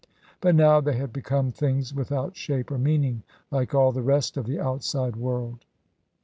[0.39, 4.47] But now they had become things without shape or meaning, like all the rest of
[4.47, 5.63] the outside world.